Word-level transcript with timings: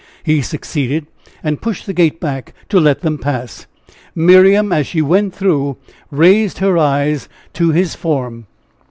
He 0.23 0.41
succeeded, 0.41 1.05
and 1.43 1.61
pushed 1.61 1.85
the 1.85 1.93
gate 1.93 2.19
back 2.19 2.55
to 2.69 2.79
let 2.79 3.01
them 3.01 3.19
pass. 3.19 3.67
Miriam, 4.15 4.71
as 4.73 4.87
she 4.87 4.99
went 5.03 5.31
through, 5.31 5.77
raised 6.09 6.57
her 6.57 6.75
eyes 6.75 7.29
to 7.53 7.69
his 7.69 7.93
form. 7.93 8.47